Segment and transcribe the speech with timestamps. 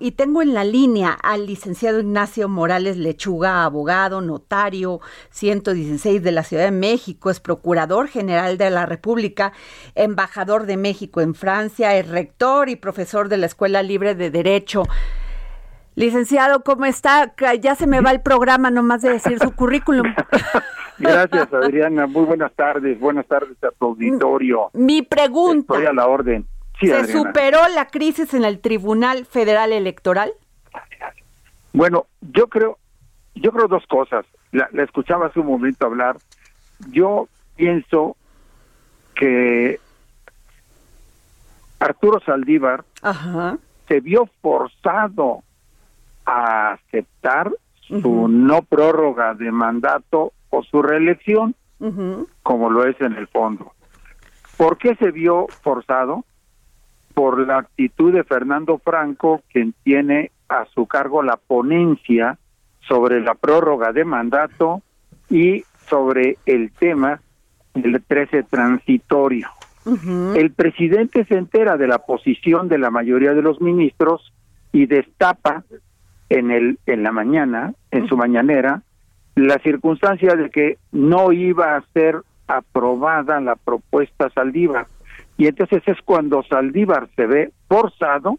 [0.00, 6.44] Y tengo en la línea al licenciado Ignacio Morales Lechuga, abogado, notario 116 de la
[6.44, 9.52] Ciudad de México, es procurador general de la República,
[9.96, 14.84] embajador de México en Francia, es rector y profesor de la Escuela Libre de Derecho.
[15.96, 17.34] Licenciado, ¿cómo está?
[17.60, 20.06] Ya se me va el programa nomás de decir su currículum.
[20.98, 22.06] Gracias, Adriana.
[22.06, 23.00] Muy buenas tardes.
[23.00, 24.70] Buenas tardes a tu auditorio.
[24.74, 25.74] Mi pregunta.
[25.74, 26.46] Estoy a la orden.
[26.80, 30.32] ¿Se superó la crisis en el Tribunal Federal Electoral?
[31.72, 32.78] Bueno, yo creo,
[33.34, 34.24] yo creo dos cosas.
[34.52, 36.16] La, escuchaba hace un momento hablar.
[36.90, 38.16] Yo pienso
[39.14, 39.80] que
[41.80, 42.84] Arturo Saldívar
[43.88, 45.42] se vio forzado
[46.24, 51.54] a aceptar su no prórroga de mandato o su reelección,
[52.42, 53.72] como lo es en el fondo.
[54.56, 56.24] ¿Por qué se vio forzado?
[57.18, 62.38] Por la actitud de Fernando Franco, quien tiene a su cargo la ponencia
[62.86, 64.82] sobre la prórroga de mandato
[65.28, 67.20] y sobre el tema
[67.74, 69.48] del 13 transitorio.
[70.36, 74.32] El presidente se entera de la posición de la mayoría de los ministros
[74.70, 75.64] y destapa
[76.28, 78.82] en el en la mañana, en su mañanera,
[79.34, 84.86] la circunstancia de que no iba a ser aprobada la propuesta Saldívar
[85.38, 88.38] y entonces es cuando Saldívar se ve forzado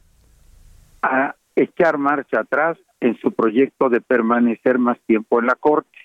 [1.02, 5.98] a echar marcha atrás en su proyecto de permanecer más tiempo en la Corte.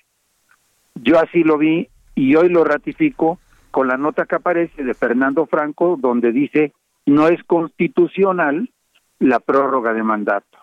[0.95, 3.41] Yo así lo vi y hoy lo ratifico
[3.72, 6.72] con la nota que aparece de Fernando Franco donde dice
[7.06, 8.71] no es constitucional
[9.19, 10.59] la prórroga de mandato.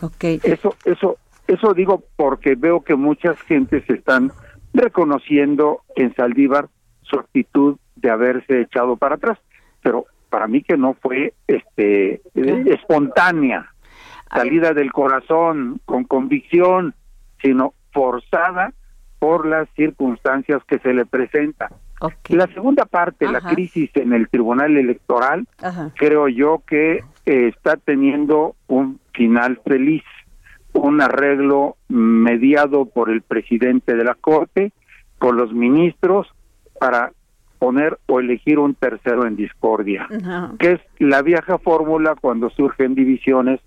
[0.00, 0.40] Okay.
[0.44, 1.18] Eso eso
[1.48, 4.30] eso digo porque veo que muchas gentes están
[4.72, 6.68] reconociendo en Saldívar
[7.10, 9.38] su actitud de haberse echado para atrás,
[9.82, 13.74] pero para mí que no fue este espontánea,
[14.32, 16.94] salida del corazón, con convicción,
[17.42, 18.72] sino forzada
[19.18, 21.70] por las circunstancias que se le presentan.
[22.28, 25.46] La segunda parte, la crisis en el Tribunal Electoral,
[25.96, 30.02] creo yo que eh, está teniendo un final feliz,
[30.72, 34.72] un arreglo mediado por el presidente de la Corte,
[35.18, 36.28] con los ministros,
[36.80, 37.12] para
[37.58, 40.08] poner o elegir un tercero en discordia,
[40.58, 43.60] que es la vieja fórmula cuando surgen divisiones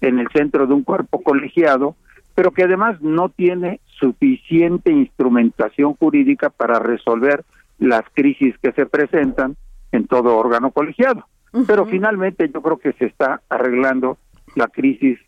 [0.00, 1.94] en el centro de un cuerpo colegiado,
[2.34, 7.44] pero que además no tiene suficiente instrumentación jurídica para resolver
[7.78, 9.56] las crisis que se presentan
[9.92, 11.26] en todo órgano colegiado.
[11.66, 14.16] Pero finalmente yo creo que se está arreglando
[14.56, 15.18] la crisis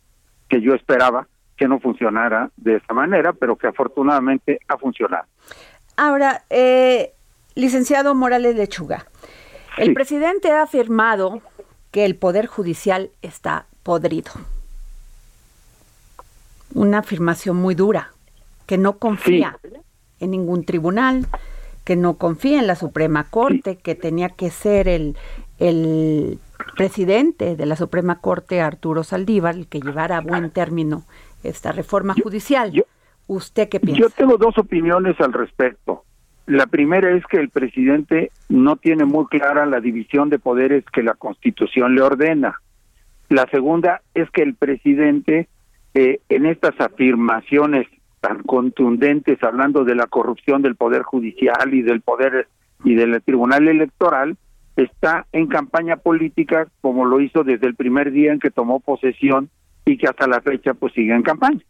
[0.49, 5.25] que yo esperaba que no funcionara de esa manera, pero que afortunadamente ha funcionado.
[5.95, 7.13] Ahora, eh,
[7.57, 9.07] Licenciado Morales Lechuga,
[9.79, 11.41] el presidente ha afirmado
[11.89, 14.31] que el Poder Judicial está podrido.
[16.75, 18.11] Una afirmación muy dura,
[18.67, 19.57] que no confía
[20.19, 21.25] en ningún tribunal,
[21.83, 25.17] que no confía en la Suprema Corte, que tenía que ser el,
[25.57, 26.37] el
[26.75, 31.05] presidente de la Suprema Corte, Arturo Saldívar, el que llevara a buen término
[31.41, 32.85] esta reforma judicial.
[33.25, 33.99] ¿Usted qué piensa?
[33.99, 36.03] Yo tengo dos opiniones al respecto.
[36.47, 41.03] La primera es que el presidente no tiene muy clara la división de poderes que
[41.03, 42.61] la Constitución le ordena.
[43.27, 45.49] La segunda es que el presidente,
[45.93, 47.85] eh, en estas afirmaciones
[48.21, 52.47] tan contundentes, hablando de la corrupción del Poder Judicial y del Poder
[52.85, 54.37] y del Tribunal Electoral,
[54.77, 59.49] está en campaña política como lo hizo desde el primer día en que tomó posesión
[59.85, 61.61] y que hasta la fecha pues sigue en campaña,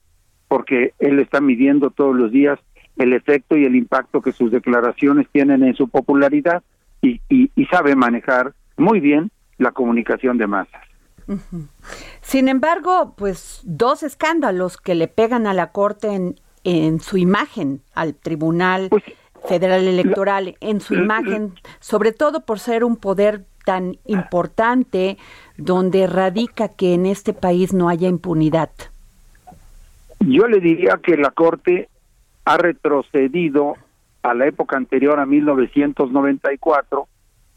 [0.48, 2.60] porque él está midiendo todos los días
[2.98, 6.64] el efecto y el impacto que sus declaraciones tienen en su popularidad
[7.02, 10.82] y, y, sabe manejar muy bien la comunicación de masas.
[12.22, 17.82] Sin embargo, pues dos escándalos que le pegan a la Corte en, en su imagen,
[17.94, 19.04] al Tribunal pues,
[19.48, 25.18] Federal Electoral, en su imagen, sobre todo por ser un poder tan importante
[25.58, 28.72] donde radica que en este país no haya impunidad.
[30.22, 31.90] Yo le diría que la Corte
[32.48, 33.76] ha retrocedido
[34.24, 37.06] a la época anterior a 1994,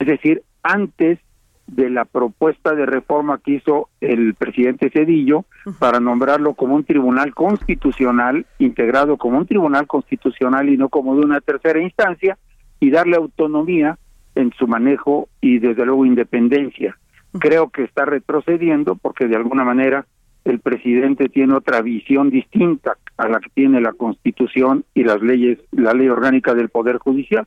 [0.00, 1.20] es decir, antes
[1.69, 5.44] de la propuesta de reforma que hizo el presidente Cedillo
[5.78, 11.25] para nombrarlo como un tribunal constitucional, integrado como un tribunal constitucional y no como de
[11.25, 12.37] una tercera instancia,
[12.81, 13.96] y darle autonomía
[14.34, 16.98] en su manejo y desde luego independencia.
[17.38, 20.04] Creo que está retrocediendo porque de alguna manera
[20.44, 25.58] el presidente tiene otra visión distinta a la que tiene la Constitución y las leyes,
[25.72, 27.46] la ley orgánica del Poder Judicial.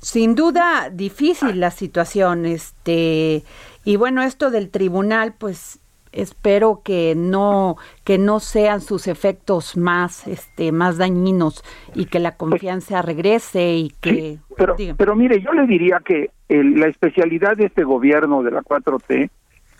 [0.00, 3.42] Sin duda difícil la situación, este
[3.84, 5.80] y bueno esto del tribunal, pues
[6.12, 11.62] espero que no que no sean sus efectos más este más dañinos
[11.94, 16.86] y que la confianza regrese y que pero pero mire yo le diría que la
[16.86, 19.28] especialidad de este gobierno de la 4T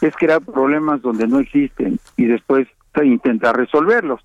[0.03, 2.69] es crear problemas donde no existen y después
[3.05, 4.21] intentar resolverlos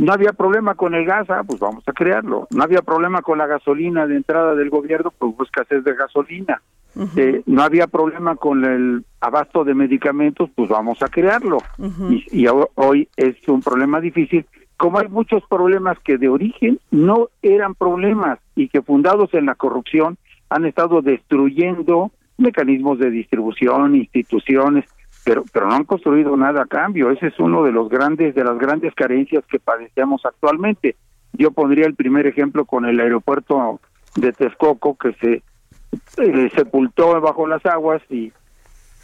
[0.00, 2.48] no había problema con el gas, ah, pues vamos a crearlo.
[2.50, 6.62] No había problema con la gasolina de entrada del gobierno, pues hubo escasez de gasolina.
[7.16, 11.58] Eh, no había problema con el abasto de medicamentos, pues vamos a crearlo.
[12.32, 14.46] Y, hoy es un problema difícil,
[14.76, 19.54] como hay muchos problemas que de origen no eran problemas y que fundados en la
[19.54, 20.16] corrupción
[20.48, 24.86] han estado destruyendo mecanismos de distribución, instituciones,
[25.24, 27.10] pero pero no han construido nada a cambio.
[27.10, 30.96] Ese es uno de los grandes de las grandes carencias que padecemos actualmente.
[31.32, 33.80] Yo pondría el primer ejemplo con el aeropuerto
[34.16, 35.42] de Texcoco que se
[36.18, 38.32] eh, sepultó bajo las aguas y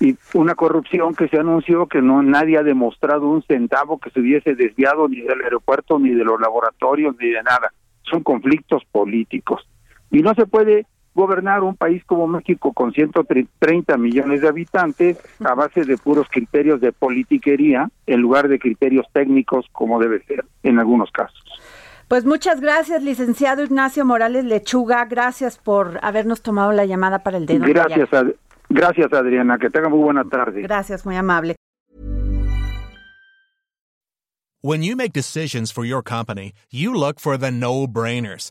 [0.00, 4.20] y una corrupción que se anunció que no nadie ha demostrado un centavo que se
[4.20, 7.72] hubiese desviado ni del aeropuerto ni de los laboratorios ni de nada.
[8.02, 9.66] Son conflictos políticos.
[10.10, 10.86] Y no se puede
[11.16, 16.80] gobernar un país como México con 130 millones de habitantes a base de puros criterios
[16.80, 21.42] de politiquería en lugar de criterios técnicos como debe ser en algunos casos.
[22.06, 25.06] Pues muchas gracias, licenciado Ignacio Morales Lechuga.
[25.06, 27.64] Gracias por habernos tomado la llamada para el dedo.
[27.66, 28.08] Gracias,
[28.68, 29.58] gracias Adriana.
[29.58, 30.62] Que tenga muy buena tarde.
[30.62, 31.56] Gracias, muy amable.
[34.62, 38.50] When you make decisions for your company, you look for the no-brainers.